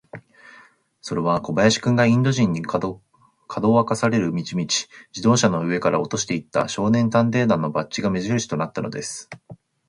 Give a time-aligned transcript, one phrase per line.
[1.01, 3.01] それは小林君が、インド人に、かど
[3.71, 4.87] わかされる道々、自
[5.21, 9.29] 動車の上から落としていった、少年探偵団のバッジが目じるしとなったのです。